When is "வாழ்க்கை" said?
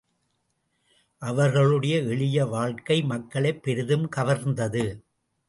2.45-3.01